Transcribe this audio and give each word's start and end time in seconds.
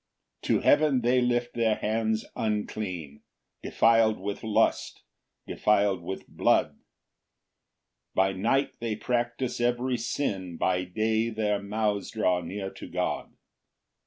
4 0.41 0.47
To 0.47 0.59
heaven 0.61 1.01
they 1.01 1.21
lift 1.21 1.53
their 1.53 1.75
hands 1.75 2.25
unclean, 2.35 3.21
Defil'd 3.61 4.19
with 4.19 4.41
lust, 4.43 5.03
defil'd 5.45 6.01
with 6.01 6.27
blood; 6.27 6.79
By 8.15 8.33
night 8.33 8.71
they 8.79 8.95
practise 8.95 9.61
every 9.61 9.97
sin, 9.99 10.57
By 10.57 10.85
day 10.85 11.29
their 11.29 11.61
mouths 11.61 12.09
draw 12.09 12.41
near 12.41 12.71
to 12.71 12.87
God. 12.87 13.33